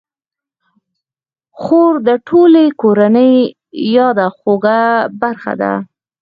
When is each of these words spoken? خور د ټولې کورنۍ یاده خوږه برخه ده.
خور 1.61 1.93
د 2.07 2.09
ټولې 2.27 2.65
کورنۍ 2.81 3.33
یاده 3.95 4.27
خوږه 4.37 4.81
برخه 5.21 5.53
ده. 5.61 5.73